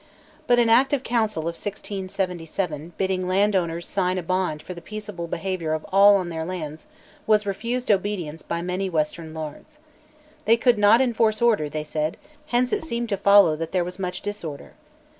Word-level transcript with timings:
But 0.47 0.57
an 0.57 0.67
Act 0.67 0.93
of 0.93 1.03
Council 1.03 1.41
of 1.43 1.53
1677 1.53 2.93
bidding 2.97 3.27
landowners 3.27 3.87
sign 3.87 4.17
a 4.17 4.23
bond 4.23 4.63
for 4.63 4.73
the 4.73 4.81
peaceable 4.81 5.27
behaviour 5.27 5.73
of 5.73 5.83
all 5.91 6.15
on 6.15 6.29
their 6.29 6.43
lands 6.43 6.87
was 7.27 7.45
refused 7.45 7.91
obedience 7.91 8.41
by 8.41 8.63
many 8.63 8.89
western 8.89 9.31
lairds. 9.31 9.77
They 10.45 10.57
could 10.57 10.79
not 10.79 11.01
enforce 11.01 11.39
order, 11.39 11.69
they 11.69 11.83
said: 11.83 12.17
hence 12.47 12.73
it 12.73 12.83
seemed 12.83 13.09
to 13.09 13.15
follow 13.17 13.55
that 13.57 13.73
there 13.73 13.83
was 13.85 13.99
much 13.99 14.23
disorder. 14.23 14.73